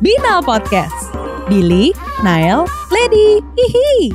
[0.00, 1.12] Binal Podcast.
[1.46, 4.12] Billy, Nael, Lady, hihi.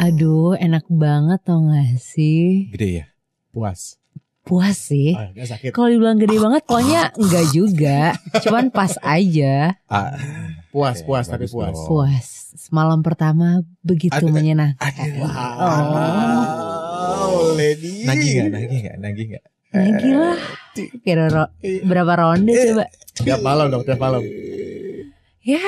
[0.00, 2.66] Aduh, enak banget tau gak sih?
[2.70, 3.04] Gede ya?
[3.50, 3.98] Puas.
[4.42, 5.12] Puas sih.
[5.12, 5.70] Ah, gak sakit.
[5.70, 8.00] Kalau dibilang gede banget, pokoknya enggak juga.
[8.40, 9.76] Cuman pas aja.
[9.86, 10.16] Ah,
[10.68, 11.72] Puas, puas, tapi bagus puas.
[11.72, 11.86] dong.
[11.86, 12.26] Puas.
[12.58, 14.92] Semalam pertama begitu Aduh, menyenangkan.
[15.18, 16.42] Wow,
[17.54, 18.02] lady.
[18.04, 18.48] nagih gak?
[18.52, 18.96] Nagih gak?
[18.98, 19.44] Nagih gak?
[19.68, 20.32] Nah, gila.
[20.98, 22.86] Kira ro- berapa ronde coba?
[23.18, 24.22] Tiap malam dong, tiap malam.
[25.42, 25.62] Ya,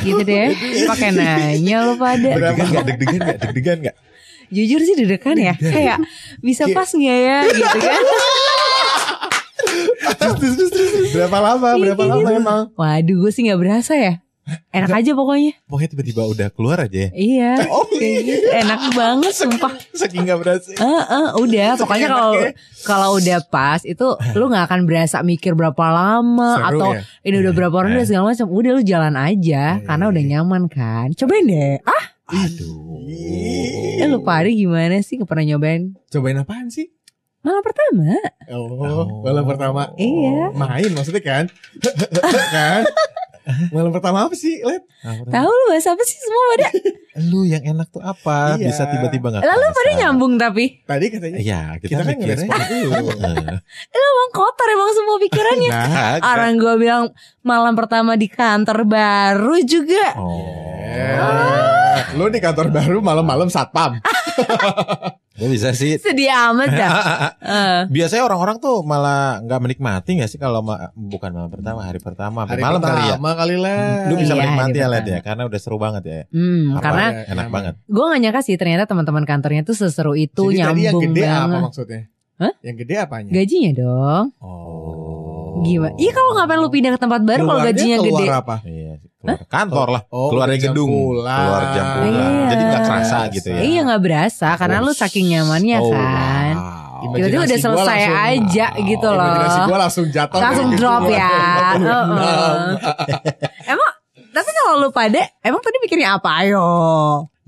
[0.00, 0.52] gitu deh.
[0.86, 2.30] Pakai nanya lo pada.
[2.32, 2.56] Berapa?
[2.56, 2.84] Deg-degan gak?
[2.88, 3.36] Deg-degan gak?
[3.44, 3.96] Deg-degan gak?
[4.48, 5.54] Jujur sih deg-degan ya.
[5.54, 5.98] Kayak
[6.40, 8.02] bisa pas nggak ya gitu kan.
[11.12, 11.68] Berapa lama?
[11.76, 12.40] Berapa Iya, lama gitu.
[12.40, 12.62] emang?
[12.74, 14.14] Waduh, gue sih nggak berasa ya.
[14.70, 15.52] Enak aja pokoknya.
[15.64, 17.10] Pokoknya tiba-tiba udah keluar aja ya?
[17.12, 17.52] Iya.
[17.98, 18.46] kayak gitu.
[18.48, 19.72] Enak banget sumpah.
[19.92, 21.68] Saking gak berasa Eh, eh, udah.
[21.76, 22.30] Pokoknya kalau
[22.82, 27.02] kalau udah pas itu lu nggak akan berasa mikir berapa lama Seru atau ya?
[27.22, 27.96] ini udah berapa orang Eh.
[28.00, 28.46] udah segala macam.
[28.48, 31.12] Udah lu jalan aja karena udah nyaman kan.
[31.12, 31.76] Cobain deh.
[31.82, 33.08] Ah, Aduh
[33.98, 35.16] eh, lu pari gimana sih?
[35.16, 35.96] Gak pernah nyobain?
[36.08, 36.92] Cobain apaan sih?
[37.38, 38.18] Malam pertama.
[38.50, 39.82] Oh, malam pertama.
[39.94, 40.52] Iya.
[40.52, 41.44] Main maksudnya kan?
[42.52, 42.82] kan?
[43.74, 44.84] Malam pertama apa sih, Let?
[45.04, 46.68] Tahu lu bahas apa sih semua pada?
[47.32, 48.54] Lu yang enak tuh apa?
[48.54, 48.70] Iya.
[48.70, 50.86] Bisa tiba-tiba gak Lalu pada nyambung tapi.
[50.86, 53.56] Tadi katanya Iya kita, kita kan mikirnya ngerespon lu.
[53.90, 55.70] Emang kotor emang semua pikirannya.
[55.74, 56.14] Nah.
[56.22, 57.04] Orang gue bilang
[57.42, 60.14] malam pertama di kantor baru juga.
[60.14, 64.00] Oh eh, lu di kantor baru malam-malam satpam.
[65.38, 66.90] Gak bisa sih Sedih amat dah.
[67.40, 67.80] Eh.
[67.88, 72.42] Biasanya orang-orang tuh malah nggak menikmati nggak sih kalau ma- bukan malam pertama hari pertama
[72.42, 73.14] Hari malam kali ya.
[73.14, 73.80] pertama kali lah.
[74.04, 75.08] Lu bisa Iya, menikmati ya pertama.
[75.08, 76.20] ya karena udah seru banget ya.
[76.28, 76.82] Hmm, Apa?
[76.82, 77.74] karena enak banget.
[77.80, 81.22] gue gak nyangka sih ternyata teman-teman kantornya tuh seseru itu Jadi tadi yang nyambung gede
[81.22, 81.62] apa banget.
[81.62, 82.00] maksudnya?
[82.36, 82.52] Hah?
[82.60, 83.30] Yang gede apanya?
[83.32, 84.24] Gajinya dong.
[84.38, 85.58] Oh.
[85.60, 85.94] Gimana?
[85.96, 88.26] Iya kalau ngapain lu pindah ke tempat baru kalau gajinya keluar gede?
[88.32, 88.56] apa?
[88.62, 88.87] Iya,
[89.18, 90.02] keluar kantor lah.
[90.08, 91.26] Oh, keluar dari gedung, pulang.
[91.42, 92.14] keluar jam pulang.
[92.14, 92.48] Iya.
[92.48, 93.60] Jadi nggak kerasa gitu ya.
[93.60, 96.54] Iya nggak berasa karena lu Oh, saking nyamannya oh, kan.
[96.54, 96.76] wow.
[96.98, 99.26] Tiba-tiba udah selesai langsung- aja gitu loh.
[99.28, 101.30] Imajinasi gue langsung jatuh Langsung drop ya.
[101.78, 102.70] Heeh.
[103.66, 103.90] emang
[104.28, 106.66] tapi kalau lu pada emang tadi mikirnya apa ayo?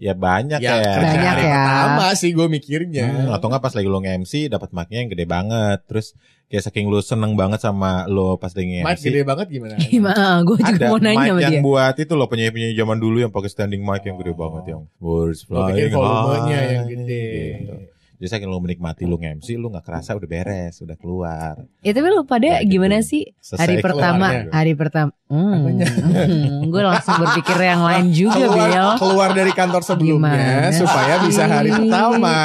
[0.00, 0.92] Ya banyak Ya, ya.
[0.96, 1.52] Banyak hari ya.
[1.52, 3.04] pertama sih gue mikirnya.
[3.04, 5.78] Hmm, atau nggak pas lagi lo nge-MC dapat mic-nya yang gede banget.
[5.84, 6.16] Terus
[6.46, 9.04] kayak saking lu seneng banget sama lo pas lagi Mic nge-MC.
[9.04, 9.74] gede banget gimana?
[9.92, 10.40] Gimana?
[10.40, 11.60] Gue juga Ada mau nanya mic sama yang dia.
[11.62, 15.44] buat itu loh penyanyi-penyanyi zaman dulu yang pakai standing mic yang gede banget yang words
[15.46, 17.26] Lo pikir flying volumenya yang gede.
[17.60, 17.74] Gitu.
[18.20, 21.56] Jadi saking lu menikmati lu nge-MC lu nggak kerasa udah beres, udah keluar.
[21.80, 22.76] Ya tapi lu pada gitu.
[22.76, 23.32] gimana sih?
[23.40, 24.52] Selesai Hari pertama, keluarnya.
[24.52, 25.12] hari pertama.
[25.30, 25.86] Apanya?
[25.88, 28.88] Hmm, gue langsung berpikir yang lain juga, keluar, Bel.
[29.00, 31.80] keluar dari kantor sebelumnya Gimana supaya bisa hari sih?
[31.80, 32.36] pertama.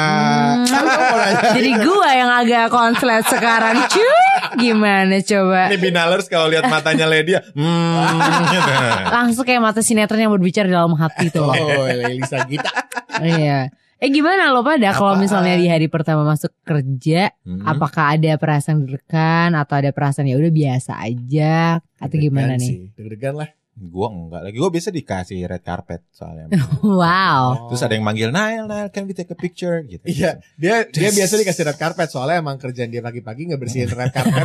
[0.64, 1.52] Hmm.
[1.60, 4.24] Jadi gue yang agak konslet sekarang, cuy.
[4.56, 5.68] Gimana coba?
[5.68, 9.12] Ini binalers kalau lihat matanya Lady ya, hmm.
[9.12, 11.44] Langsung kayak mata sinetron yang berbicara dalam hati tuh.
[11.52, 12.72] Oh, Elisa Gita.
[13.20, 13.68] iya.
[13.96, 17.64] Eh gimana lo pada kalau misalnya di hari pertama masuk kerja, Hmm.
[17.64, 22.92] apakah ada perasaan deg-degan atau ada perasaan ya udah biasa aja atau gimana nih?
[22.92, 23.48] Deg-degan lah.
[23.74, 24.56] Gua enggak lagi.
[24.56, 26.48] Gua biasa dikasih red carpet soalnya.
[26.80, 27.68] Wow.
[27.68, 29.80] Terus ada yang manggil Nail, Nail, can we take a picture?
[29.82, 30.00] Gitu.
[30.02, 34.44] Iya, dia dia biasa dikasih red carpet soalnya emang kerjaan dia pagi-pagi ngebersihin red cleaner.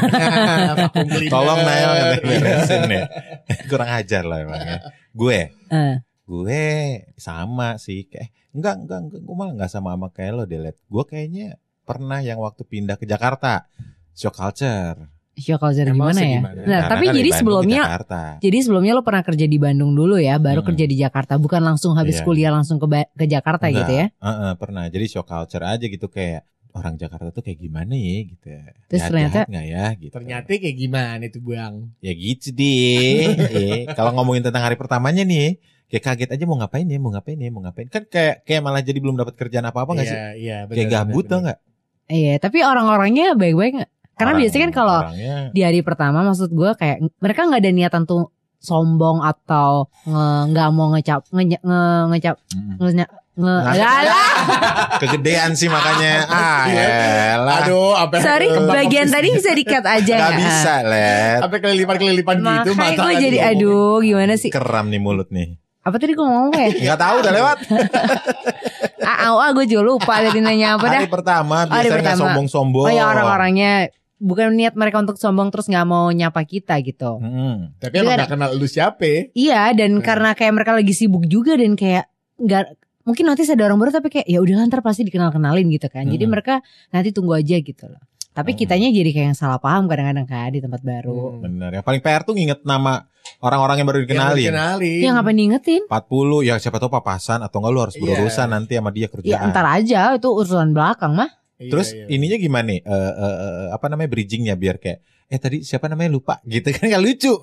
[1.32, 2.06] Tolong Nail Iya.
[2.20, 3.04] beresin nih.
[3.72, 4.80] Kurang ajar lah emangnya.
[5.12, 5.96] Gue, Eh.
[6.32, 6.64] Gue
[7.16, 8.08] sama sih.
[8.08, 9.20] Kayak enggak, enggak, enggak.
[9.22, 10.80] Gue malah enggak sama sama kayak lo, Delet.
[10.88, 13.68] Gue kayaknya pernah yang waktu pindah ke Jakarta.
[14.12, 15.12] Shock culture.
[15.32, 16.28] Show culture Emang gimana ya?
[16.38, 16.60] segimana?
[16.60, 17.82] Nah, Karena tapi kan jadi sebelumnya.
[18.40, 20.70] Jadi sebelumnya lo pernah kerja di Bandung dulu ya, baru Hmm.
[20.72, 22.26] kerja di Jakarta, bukan langsung habis Iya.
[22.28, 23.80] kuliah langsung ke ke Jakarta Enggak.
[23.82, 24.06] gitu ya?
[24.12, 24.86] Heeh, pernah.
[24.88, 28.48] Jadi shock culture aja gitu kayak orang Jakarta tuh kayak gimana ya gitu.
[28.48, 30.12] Terus Jahat- ternyata- jahat nggak ya gitu.
[30.14, 31.74] Ternyata kayak gimana itu bang?
[32.00, 33.20] Ya gitu deh.
[33.50, 35.60] Eh, Kalau ngomongin tentang hari pertamanya nih,
[35.92, 37.86] kayak kaget aja mau ngapain ya, mau ngapain ya, mau ngapain.
[37.86, 40.16] Kan kayak kayak malah jadi belum dapat kerjaan apa-apa nggak sih?
[40.16, 40.58] Iya, iya.
[40.66, 41.60] Kayak gabut tau nggak?
[42.08, 43.92] Iya, tapi orang-orangnya baik-baik nggak?
[44.14, 47.72] Karena Orang- biasanya kan kalau orangnya di hari pertama maksud gue kayak mereka nggak ada
[47.72, 52.36] niatan tuh sombong atau nge- nggak mau ngecap nge, nge, ngecap
[52.80, 53.64] nge, nge, Nggak.
[53.74, 54.32] Nggak lah.
[55.02, 56.28] kegedean sih makanya.
[56.28, 57.64] ah, elah.
[57.64, 58.20] Aduh, apa?
[58.20, 60.38] Sorry, bagian tadi bisa dikat aja Gak nggak?
[60.38, 61.40] bisa, Let.
[61.40, 64.52] Apa kelilipan-kelilipan gitu Makanya mata gue lagi jadi aduh gimana sih?
[64.52, 65.58] Keram nih mulut nih.
[65.82, 66.68] Apa tadi gue ngomong ya?
[66.88, 67.58] Nggak tahu udah lewat.
[69.02, 71.02] Ah, ah, gue juga lupa tadi nanya apa dah.
[71.02, 72.22] Hari pertama biasanya nggak pertama.
[72.32, 72.86] sombong-sombong.
[72.86, 73.72] Oh ya orang-orangnya
[74.18, 77.18] bukan niat mereka untuk sombong terus nggak mau nyapa kita gitu.
[77.18, 77.76] Mm-mm.
[77.78, 78.22] Tapi emang Iya.
[78.24, 79.34] gak kenal lu siapa?
[79.34, 80.06] Iya dan Hmm.
[80.06, 82.06] karena kayak mereka lagi sibuk juga dan kayak
[82.38, 82.64] nggak
[83.02, 86.06] mungkin nanti ada orang baru tapi kayak ya udah ntar pasti dikenal kenalin gitu kan.
[86.06, 86.32] Jadi Hmm.
[86.32, 86.54] mereka
[86.90, 88.02] nanti tunggu aja gitu loh.
[88.32, 88.60] Tapi Hmm.
[88.60, 91.36] kitanya jadi kayak yang salah paham kadang-kadang kan di tempat baru.
[91.36, 91.44] Hmm.
[91.44, 91.70] Bener.
[91.74, 93.04] Yang paling PR tuh nginget nama
[93.38, 94.44] orang-orang yang baru Yang dikenalin.
[94.48, 95.02] dikenalin.
[95.02, 95.82] Ya ngapain diingetin?
[95.86, 98.02] 40 ya siapa tahu papasan atau enggak lu harus Iya.
[98.02, 99.44] berurusan nanti sama dia Ya kerjaan.
[99.46, 101.30] entar aja itu urusan belakang mah.
[101.58, 102.06] Iya, Terus iya.
[102.08, 102.80] ininya gimana nih?
[102.82, 106.88] Eh, eh, eh, apa namanya bridgingnya biar kayak eh tadi siapa namanya lupa gitu kan
[106.88, 107.34] nggak lucu.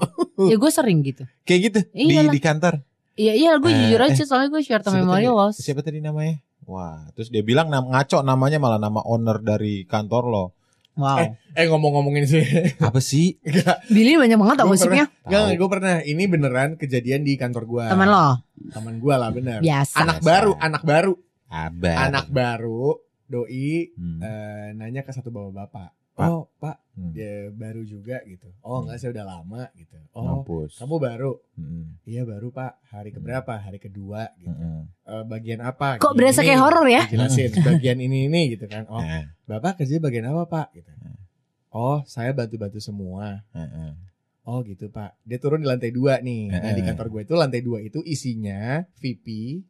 [0.44, 1.22] Ya gue sering gitu.
[1.42, 2.32] Kayak gitu di Iyalah.
[2.32, 2.74] di kantor.
[3.14, 5.58] Iya iya gue Eh, jujur eh, aja soalnya gue share to memory loss.
[5.58, 6.40] Siapa tadi namanya?
[6.64, 10.44] Wah, terus dia bilang ngaco namanya malah nama owner dari kantor lo.
[10.98, 11.30] Wow.
[11.54, 12.42] Eh ngomong-ngomongin sih.
[12.76, 13.38] Apa sih?
[13.46, 15.06] Enggak, Billy banyak banget tau gosipnya.
[15.22, 15.96] enggak, gue pernah.
[16.02, 17.84] Ini beneran kejadian di kantor gua.
[17.86, 18.42] Teman lo.
[18.68, 19.62] Teman gua lah bener.
[19.62, 19.94] Biasa.
[19.96, 20.26] Anak Biasa.
[20.26, 21.12] baru, anak baru,
[21.46, 21.98] Abang.
[22.02, 22.98] anak baru.
[23.24, 24.18] Doi Hmm.
[24.18, 25.94] eh, nanya ke satu bapak-bapak.
[26.18, 26.28] Pak.
[26.28, 27.14] Oh, Pak, Hmm.
[27.14, 28.50] dia baru juga gitu.
[28.58, 29.94] Oh, enggak saya udah lama gitu.
[30.10, 30.76] Oh, Mampus.
[30.76, 31.32] kamu baru?
[31.54, 31.94] Hmm.
[32.02, 32.90] Iya baru Pak.
[32.90, 33.54] Hari keberapa?
[33.54, 34.50] Hari kedua gitu.
[34.50, 34.90] Hmm.
[35.06, 35.96] Eh, bagian apa?
[35.96, 37.06] Kok Gini, berasa kayak horor ya?
[37.06, 38.82] Jelasin bagian ini ini gitu kan.
[38.86, 40.66] Oh, Nah, Bapak kerja bagian apa Pak?
[40.74, 40.90] Gitu.
[41.70, 43.46] Oh, saya bantu-bantu semua.
[43.52, 43.94] heeh.
[44.42, 45.20] Oh gitu Pak.
[45.22, 46.48] Dia turun di lantai dua nih.
[46.48, 46.86] Nah di Eh.
[46.88, 49.26] kantor gue itu lantai dua itu isinya VP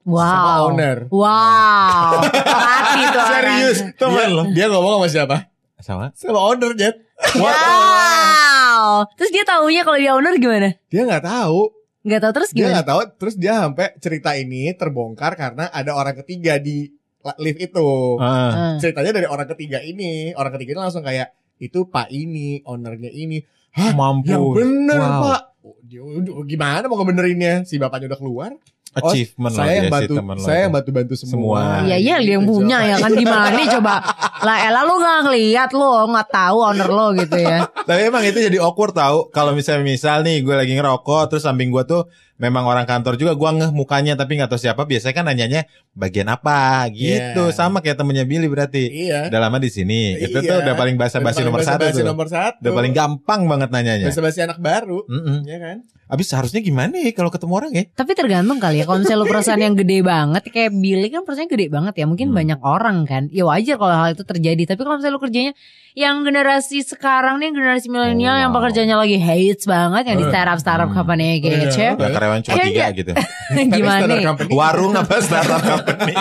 [0.07, 0.23] Wow.
[0.23, 0.99] sama owner.
[1.11, 2.23] Wow.
[2.47, 3.25] Mati tuh.
[3.27, 4.27] Serius, teman Iya.
[4.31, 4.43] lo.
[4.49, 5.37] Dia ngomong sama siapa?
[5.79, 6.11] Sama?
[6.15, 6.97] Sama owner Jet.
[7.39, 9.07] Wow.
[9.15, 10.75] Terus dia taunya kalau dia owner gimana?
[10.89, 11.61] Dia nggak tahu.
[12.03, 12.73] Gak tahu terus Dia gimana?
[12.81, 13.01] nggak tahu.
[13.19, 16.89] Terus dia sampai cerita ini terbongkar karena ada orang ketiga di
[17.37, 17.89] lift itu.
[18.17, 18.51] Heeh.
[18.55, 18.77] Hmm.
[18.79, 20.33] Ceritanya dari orang ketiga ini.
[20.33, 23.43] Orang ketiga ini langsung kayak itu Pak ini, ownernya ini.
[23.77, 24.31] Mampus.
[24.31, 25.23] Yang bener Wow.
[25.27, 25.43] Pak.
[25.85, 26.01] Dia-
[26.33, 27.63] oh, Gimana mau ngebenerinnya?
[27.63, 28.51] Si bapaknya udah keluar.
[28.91, 31.31] Achievement saya yang bantu, sih temen lo saya yang bantu-bantu semua.
[31.31, 31.61] Semua.
[31.85, 32.89] Iya iya dia yang Gitu, punya coba.
[32.89, 33.95] ya kan gimana nih coba
[34.39, 38.39] lah Ella lu gak ngeliat lo nggak tahu owner lo gitu ya Tapi emang itu
[38.39, 42.07] jadi awkward tau Kalau misalnya misal nih gue lagi ngerokok Terus samping gue tuh
[42.39, 45.61] memang orang kantor juga Gue ngeh mukanya tapi gak tahu siapa Biasanya kan nanyanya
[45.93, 47.53] bagian apa gitu Iya.
[47.53, 49.27] Sama kayak temennya Billy berarti Iya.
[49.27, 50.49] Udah lama di sini Itu Iya.
[50.49, 52.59] tuh udah paling basa-basi Udah nomor satu tuh nomor satu.
[52.61, 55.03] Udah paling gampang banget nanyanya Basa-basi anak baru.
[55.05, 55.45] Mm-mm.
[55.45, 55.79] Iya kan?
[56.09, 59.29] Abis seharusnya gimana ya kalau ketemu orang ya tapi tergantung kali ya kalau misalnya lu
[59.29, 62.39] perusahaan yang gede banget kayak Billy kan perusahaan gede banget ya mungkin Hmm.
[62.39, 65.53] banyak orang kan ya wajar kalau hal itu terjadi tapi kalau misalnya lu kerjanya
[65.93, 68.57] yang generasi sekarang nih generasi milenial Oh, yang wow.
[68.57, 70.97] pekerjaannya lagi hates banget yang di startup startup Hmm.
[70.97, 71.93] company gitu Iya.
[71.93, 72.89] Udah karyawan cuma Iya, tiga iya.
[72.93, 73.13] gitu
[73.73, 74.51] gimana company.
[74.53, 76.15] Warung apa startup company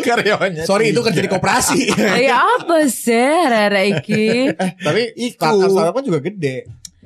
[0.00, 1.80] Karyawannya Sorry itu kerja di koperasi.
[2.28, 5.36] ya apa sih Rara Iki Tapi Iku.
[5.36, 6.56] startup startup kan juga gede.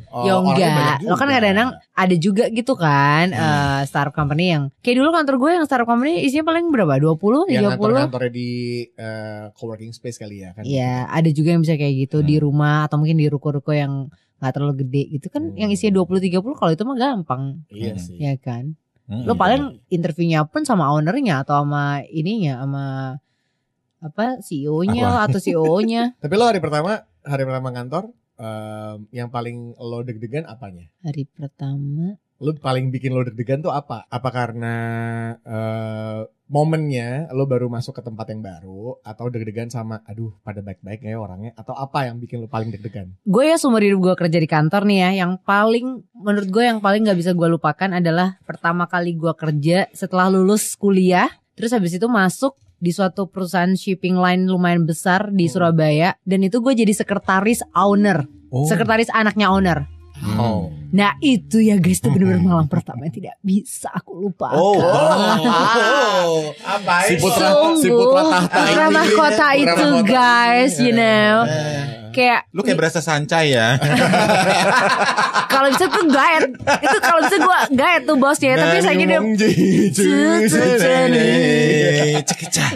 [0.08, 3.42] Oh, Ya orangnya enggak, banyak lo kan kadang-kadang ada juga gitu kan Hmm.
[3.42, 6.94] eh, startup company yang kayak dulu kantor gue yang startup company isinya paling berapa?
[6.94, 7.74] 20, yang 30?
[7.74, 8.50] kantor-kantornya di
[8.88, 10.62] eh, coworking space kali ya kan.
[10.62, 12.46] Iya, ada juga yang bisa kayak gitu di Hmm.
[12.46, 14.06] rumah atau mungkin di ruko-ruko yang
[14.44, 15.56] nggak terlalu gede gitu kan Hmm.
[15.56, 17.99] yang isinya 20 30 kalau itu mah gampang Iya Hmm.
[17.99, 18.17] sih.
[18.19, 18.76] ya kan.
[19.05, 19.25] Mm-mm.
[19.25, 22.85] Lo paling interviewnya pun sama ownernya atau sama ininya sama
[23.99, 26.91] apa CEO-nya atau CEO-nya Tapi lo hari pertama
[27.23, 28.05] hari pertama kantor
[28.35, 30.88] em, yang paling lo deg-degan apanya?
[31.00, 32.17] hari pertama.
[32.44, 34.05] Lo paling bikin lo deg-degan tuh apa?
[34.12, 34.75] Apa karena
[35.41, 41.00] eh, momennya lo baru masuk ke tempat yang baru atau deg-degan sama aduh pada baik-baik
[41.00, 43.17] ya orangnya atau apa yang bikin lo paling deg-degan?
[43.25, 46.85] Gue ya seumur hidup gue kerja di kantor nih ya, yang paling menurut gue yang
[46.85, 51.96] paling nggak bisa gue lupakan adalah pertama kali gue kerja setelah lulus kuliah, terus habis
[51.96, 55.52] itu masuk di suatu perusahaan shipping line lumayan besar di Hmm.
[55.56, 58.69] Surabaya dan itu gue jadi sekretaris owner, Oh.
[58.69, 59.88] sekretaris anaknya owner.
[60.24, 60.72] Oh.
[60.94, 64.56] Nah itu ya guys itu bener-bener malam pertama yang tidak bisa aku lupakan.
[64.56, 64.78] Oh.
[64.78, 70.86] Oh, Apa si putra Sungguh, si putra tahta putra mahkota itu, mahkota guys, ini.
[70.86, 71.44] you know.
[71.44, 72.04] Eh.
[72.14, 73.74] Kayak Lu kayak berasa sancai ya.
[75.52, 79.19] kalau bisa tuh gaet, itu kalau bisa gue gaet tuh bosnya, tapi saya dia
[82.22, 82.70] Cekecah.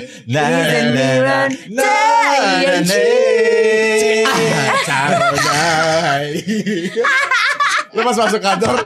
[7.99, 8.77] Lo pas masuk kantor,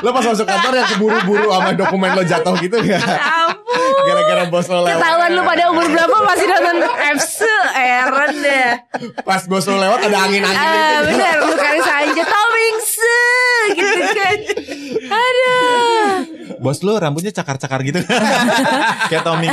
[0.00, 3.04] lo pas masuk kantor yang keburu-buru sama dokumen lo jatuh gitu gak?
[3.04, 3.92] ampun.
[4.02, 4.96] Gara-gara bos lo lewat.
[4.96, 6.76] Ketahuan lu pada umur berapa masih nonton
[7.12, 7.38] FC
[7.74, 8.70] Eren deh.
[9.20, 11.12] Pas bos lo lewat ada angin-angin Ah, gitu.
[11.12, 13.20] bener lu kali saja Tomingse
[13.70, 14.38] gitu kan.
[15.12, 16.08] Aduh.
[16.58, 18.00] Bos lu rambutnya cakar-cakar gitu.
[19.10, 19.48] kayak Tommy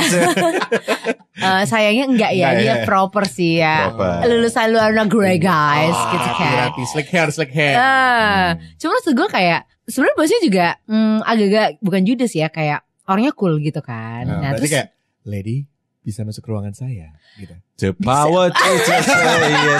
[1.40, 2.74] Eh, sayangnya enggak ya, dia ya.
[2.84, 3.88] proper sih ya.
[3.88, 4.28] Proper.
[4.28, 6.52] Lulusan luar negeri guys Ah, gitu kan.
[6.68, 7.74] hati-hati, slick hair, slick hair.
[7.74, 13.32] Eh, cuma maksud gue kayak sebenarnya bosnya juga hmm, agak-agak bukan judes ya kayak orangnya
[13.32, 14.22] cool gitu kan.
[14.22, 14.88] Nah, Nah, berarti terus kayak,
[15.22, 15.56] lady
[16.00, 17.52] bisa masuk ke ruangan saya gitu.
[17.76, 19.00] The power to say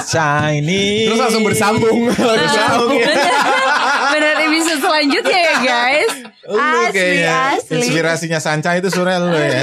[0.03, 1.09] shiny.
[1.09, 2.09] Terus langsung bersambung.
[2.09, 3.09] Bersambung ya.
[4.11, 6.13] bener episode selanjutnya ya guys.
[6.51, 7.79] Asli, asli.
[7.79, 9.61] Inspirasinya Sanca itu sore lu ya.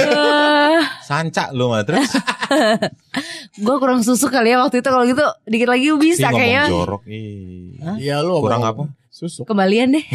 [1.08, 2.04] Eh, Sanca lu mah terus.
[3.64, 6.64] gue kurang susu kali ya waktu itu kalau gitu dikit lagi bisa Ih, ngomong kayaknya.
[6.68, 7.02] jorok.
[7.08, 7.80] Ih.
[7.96, 8.82] Iya lu Kurang apa?
[9.08, 9.48] Susuk.
[9.48, 10.04] Kembalian deh.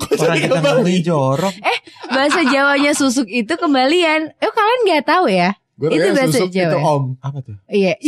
[0.00, 1.54] Orang kita ngomongin jorok.
[2.08, 4.32] Bahasa Jawanya susuk itu kembalian.
[4.34, 5.52] Eh kalian nggak tahu ya?
[5.76, 7.04] Gue Itu bahasa susuk Jawa itu om.
[7.20, 7.56] Apa tuh?
[7.68, 7.94] Iya.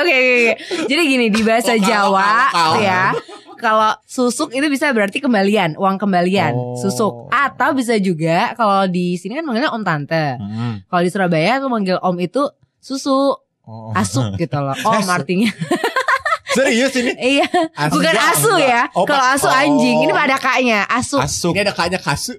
[0.00, 0.54] Oke oke oke.
[0.86, 2.72] Jadi gini di bahasa Lokal, Jawa lokal.
[2.80, 3.04] ya.
[3.60, 6.74] Kalau susuk itu bisa berarti kembalian, uang kembalian, Oh.
[6.74, 7.28] susuk.
[7.28, 10.40] Atau bisa juga kalau di sini kan manggilnya om tante.
[10.40, 10.80] Hmm.
[10.84, 13.92] Kalau di Surabaya tuh manggil om itu susu, Oh.
[13.94, 14.74] asuk gitu loh.
[14.88, 15.46] Om artinya.
[16.50, 17.14] Serius ini?
[17.38, 17.46] iya,
[17.78, 18.66] Asu bukan asu enggak.
[18.66, 18.82] ya.
[18.98, 19.54] Oh, Kalau asu oh.
[19.54, 21.22] anjing, ini pada kaknya, asuk.
[21.22, 21.54] Asuk.
[21.54, 22.34] Ini ada kakaknya kasu.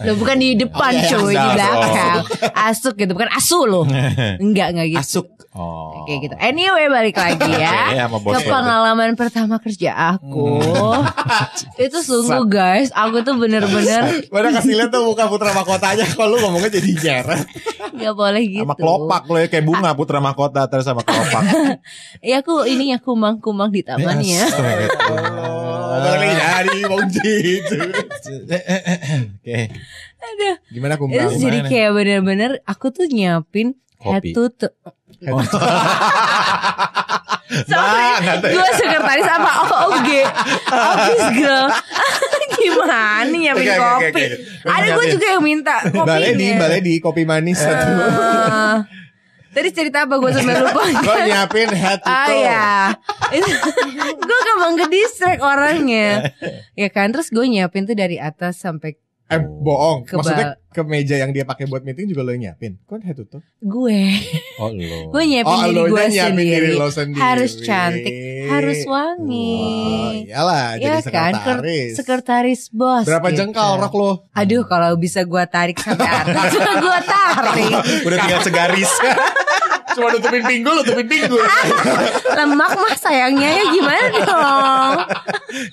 [0.00, 1.54] Loh, bukan di depan Oh, iya, cuy, di asuk.
[1.54, 2.18] belakang.
[2.54, 3.84] Asuk gitu, bukan asu loh.
[4.44, 5.00] Enggak, enggak gitu.
[5.00, 5.26] Asuk.
[5.54, 6.02] Oh.
[6.04, 6.34] Kayak gitu.
[6.36, 8.02] Anyway, balik lagi ya.
[8.10, 8.50] Bos ke lo.
[8.50, 10.58] pengalaman pertama kerja aku
[11.76, 16.42] itu sungguh guys aku tuh bener-bener Mana kasih lihat tuh muka putra mahkotanya kalau lu
[16.42, 17.44] ngomongnya jadi nyeret.
[17.92, 21.42] nggak boleh gitu Sama kelopak lo ya kayak bunga putra mahkota terus sama kelopak.
[22.20, 24.46] ya aku ini ya kumang-kumang di taman ya
[25.04, 27.06] Oh, dari dari Bang
[29.26, 29.58] Oke.
[30.18, 31.30] Aduh, Gimana itu kumbang?
[31.34, 34.32] jadi kayak bener-bener aku tuh nyiapin head Kopi.
[34.32, 34.72] to toe
[37.54, 38.50] Nah, nggak tahu.
[38.50, 39.50] gue sekretaris apa
[39.86, 40.08] OG
[40.66, 41.66] office girl
[42.54, 44.22] gimana nyiapin oke, kopi
[44.64, 47.88] ada gue juga yang minta kopinya Balai di balai di kopi manis satu.
[47.94, 48.76] Ah.
[49.54, 52.66] Tadi cerita apa gue sampai lupa Gue nyiapin head to Ah ya
[54.18, 56.34] Gue gampang ke distract orangnya
[56.74, 60.04] Ya kan Terus gue nyiapin tuh dari atas sampai Eh bohong.
[60.04, 62.76] Kebal- Maksudnya ke meja yang dia pakai buat meeting juga lo yang nyiapin.
[62.82, 63.40] Kok head to toe?
[63.58, 64.20] Gue
[64.54, 65.08] Oh lo.
[65.08, 67.18] Gue nyiapin Oh, diri gue nyiapin sendiri diri lo sendiri.
[67.18, 68.14] Harus cantik
[68.44, 71.90] Harus wangi Oh, iyalah Ya jadi kan Ker- sekretaris.
[71.94, 73.38] Sekretaris bos Berapa gitu.
[73.40, 74.10] jengkal rok lo?
[74.30, 76.50] Aduh kalau bisa gue tarik sampai atas
[76.84, 77.72] Gue tarik
[78.04, 78.90] Udah tinggal segaris.
[79.94, 81.40] Cuma nutupin pinggul, nutupin pinggul.
[82.34, 84.96] Lemak mah sayangnya ya gimana dong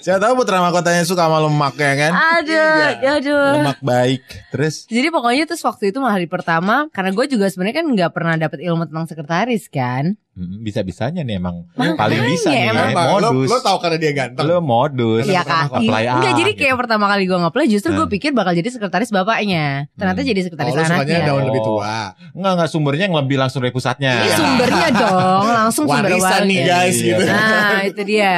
[0.06, 2.12] Saya tahu putra mahkotanya suka sama lemak ya kan.
[2.14, 2.86] Aduh
[3.18, 4.24] Aduh Lemak baik.
[4.54, 8.36] Terus Jadi pokoknya terus waktu itu hari pertama karena gue juga sebenarnya kan nggak pernah
[8.38, 10.16] dapet ilmu tentang sekretaris kan.
[10.34, 12.76] Hmm, bisa-bisanya nih emang Makanya, paling bisa nih emang.
[12.78, 13.48] ya, Emang, lo, modus.
[13.48, 14.44] lo tau karena dia ganteng.
[14.44, 15.24] Lo modus.
[15.24, 15.78] Iya pernah kak.
[15.78, 16.60] apply Enggak ah, jadi gitu.
[16.62, 18.12] kayak pertama kali gue ngeplay justru gue Nah.
[18.12, 19.66] pikir bakal jadi sekretaris bapaknya.
[19.94, 20.30] Ternyata Hmm.
[20.30, 21.20] jadi Oh, sekretaris lo sukanya anaknya.
[21.26, 21.68] daun lebih Oh.
[21.74, 21.96] tua.
[22.32, 24.12] Enggak enggak sumbernya yang lebih langsung dari pusatnya.
[24.18, 27.06] Ini sumbernya dong langsung sumber Warisan nih guys Iya.
[27.06, 27.24] gitu.
[27.28, 28.36] Nah itu dia.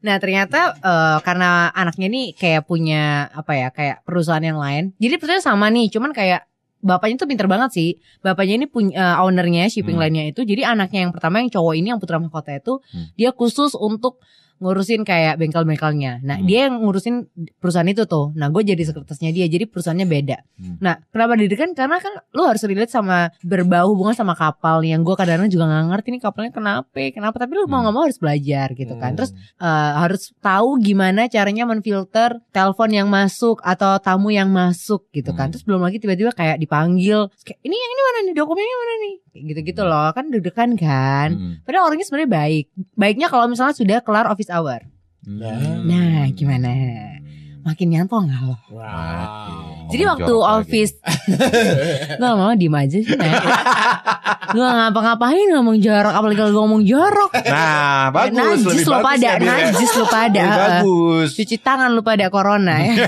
[0.00, 4.90] Nah ternyata eh, karena anaknya nih kayak punya apa ya kayak perusahaan yang lain.
[4.96, 6.42] Jadi perusahaan sama nih, cuman kayak
[6.82, 7.90] bapaknya tuh pinter banget sih.
[8.20, 10.02] Bapaknya ini punya eh, ownernya shipping Hmm.
[10.04, 10.42] line-nya itu.
[10.42, 13.08] Jadi anaknya yang pertama yang cowok ini yang putra mahkota itu Hmm.
[13.14, 14.18] dia khusus untuk
[14.62, 16.22] ngurusin kayak bengkel-bengkelnya.
[16.22, 16.46] Nah Hmm.
[16.46, 17.26] dia yang ngurusin
[17.58, 18.30] perusahaan itu tuh.
[18.38, 19.50] Nah gue jadi sekretarisnya dia.
[19.50, 20.38] Jadi perusahaannya beda.
[20.56, 20.78] Hmm.
[20.78, 21.74] Nah kenapa didirikan?
[21.74, 24.86] Karena kan lu harus relate sama berbau hubungan sama kapal.
[24.86, 27.36] Yang gue kadang-kadang juga nggak ngerti nih kapalnya kenapa, kenapa.
[27.42, 27.90] Tapi lu mau Hmm.
[27.90, 29.10] nggak mau harus belajar gitu kan.
[29.12, 29.18] Hmm.
[29.18, 35.34] Terus eh, harus tahu gimana caranya menfilter telepon yang masuk atau tamu yang masuk gitu
[35.34, 35.50] kan.
[35.50, 35.52] Hmm.
[35.58, 39.14] Terus belum lagi tiba-tiba kayak dipanggil, kayak ini yang ini mana nih dokumennya mana nih,
[39.32, 41.28] gitu-gitu loh kan deg-degan kan.
[41.32, 41.54] Hmm.
[41.64, 42.64] Padahal orangnya sebenarnya baik.
[42.92, 44.84] Baiknya kalau misalnya sudah kelar office hour.
[45.24, 45.88] Hmm.
[45.88, 46.68] Nah, gimana?
[47.62, 48.56] Makin nyantol nggak lo?
[48.74, 49.86] Wow.
[49.86, 50.94] Jadi waktu jorok office
[52.18, 53.34] Lu lama diem aja sih Nek.
[54.50, 59.04] Lu gak ngapa-ngapain ngomong jorok Apalagi kalau ngomong jorok Nah, bagus Najis lebih lu bagus
[59.04, 59.34] pada ya.
[59.38, 61.28] Najis lu pada Lebih bagus.
[61.38, 62.94] Cuci tangan lu pada corona ya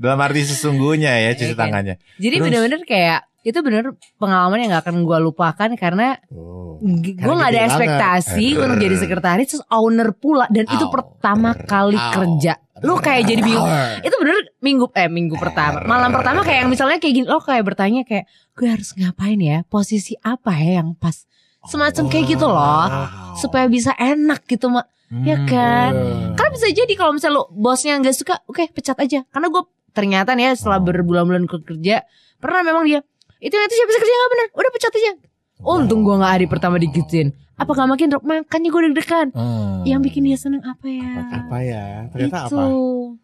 [0.00, 1.68] Dalam arti sesungguhnya ya cuci kan?
[1.68, 2.00] tangannya.
[2.16, 2.44] Jadi Terus?
[2.48, 3.84] bener-bener kayak Itu bener
[4.18, 6.82] pengalaman yang gak akan gua lupakan Karena Oh.
[6.82, 7.70] gue gak ada banget.
[7.70, 12.10] ekspektasi untuk jadi sekretaris Terus owner pula Dan itu pertama kali Au.
[12.12, 12.58] kerja.
[12.82, 13.70] Lu kayak jadi bingung.
[14.02, 17.64] Itu bener minggu eh minggu pertama malam pertama kayak yang misalnya kayak gini lo kayak
[17.64, 19.62] bertanya kayak gue harus ngapain ya?
[19.64, 21.24] Posisi apa ya yang pas?
[21.64, 22.86] Semacam kayak gitu loh
[23.34, 24.90] supaya bisa enak gitu mak
[25.22, 25.94] ya kan?
[25.94, 26.34] Hmm.
[26.34, 29.22] karena bisa jadi kalau misalnya lo bosnya nggak suka oke pecat aja.
[29.24, 32.04] Karena gue ternyata nih ya setelah berbulan-bulan kerja
[32.36, 33.00] pernah memang dia
[33.46, 35.12] itu itu siapa bisa kerja nggak benar udah pecat aja
[35.58, 39.80] untung gue nggak hari pertama digituin apa gak makin drop makanya gue deg-degan Hmm.
[39.82, 41.84] yang bikin dia seneng apa ya apa ya?
[42.10, 42.64] Ternyata itu apa?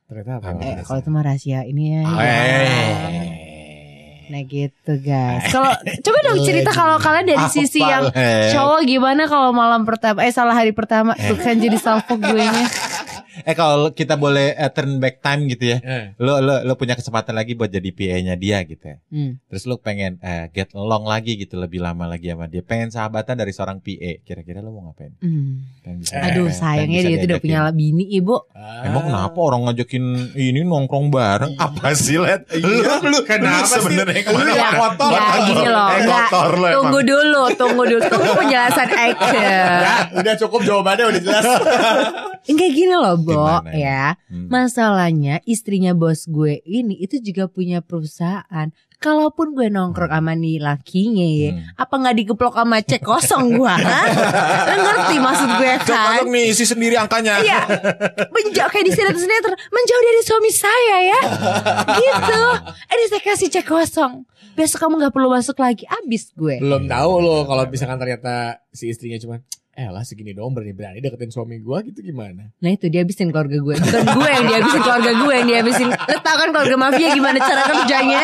[0.07, 0.47] Ternyata apa?
[0.49, 0.63] Apa?
[0.63, 3.29] eh kalau itu mah rahasia ini ya Eh.
[4.25, 5.45] Nah gitu guys.
[5.47, 8.05] Kalau coba dong cerita kalau kalian dari sisi Apa, yang
[8.49, 12.65] cowok gimana kalau malam pertama eh salah hari pertama tuh kan jadi salvo gue nya.
[13.43, 15.79] Eh kalau kita boleh eh, turn back time gitu ya.
[15.79, 16.05] Eh.
[16.17, 18.97] Lo lo lo punya kesempatan lagi buat jadi PA-nya dia gitu ya.
[19.07, 19.41] Hmm.
[19.47, 22.61] Terus lo pengen eh, get along lagi gitu lebih lama lagi sama dia.
[22.61, 24.21] Pengen sahabatan dari seorang PA.
[24.21, 25.17] Kira-kira lo mau ngapain?
[25.79, 28.37] Pengen bisa- Aduh sayangnya dia tuh udah punya bini ibu.
[28.83, 31.53] Emang kenapa orang ngajakin ini nongkrong bareng?
[31.55, 32.47] Apa sih, Let?
[32.55, 32.69] Lu,
[33.03, 33.75] lu, Kenapa lu sih?
[33.77, 35.11] sebenarnya Lu yang kotor.
[35.11, 36.75] Ya gini loh, Eh, kotor lo emang.
[36.77, 39.43] Tunggu dulu, tunggu dulu, tunggu penjelasan action.
[39.79, 41.45] Ya, udah cukup jawabannya udah jelas.
[42.43, 43.79] Enggak gini loh, Bo, Gimana ya?
[43.79, 44.05] ya.
[44.27, 44.47] Hmm.
[44.51, 48.69] Masalahnya istrinya bos gue ini itu juga punya perusahaan.
[48.99, 51.75] Kalaupun gue nongkrong sama nih lakinya ya, Hmm.
[51.75, 53.75] apa nggak dikeplok sama cek kosong gua?
[53.83, 54.07] hah?
[54.65, 56.23] Lo ngerti maksud gue kan?
[56.25, 57.43] nih isi sendiri angkanya.
[57.43, 57.61] Iya,
[58.31, 61.21] menjauh kayak di sinetron-sinetron, menjauh dari suami saya ya,
[61.99, 62.43] gitu.
[62.87, 64.23] Ini saya kasih cek kosong.
[64.53, 66.63] Besok kamu nggak perlu masuk lagi, abis gue.
[66.63, 71.33] Belum tahu loh kalau misalkan ternyata si istrinya cuma eh lah segini doang berani-berani deketin
[71.33, 72.53] suami gua gitu gimana?
[72.61, 73.75] Nah itu dihabisin keluarga gue.
[73.81, 77.63] Bukan gue yang dihabisin keluarga gue yang dihabisin Lo tau kan keluarga mafia gimana cara
[77.73, 78.23] kerjanya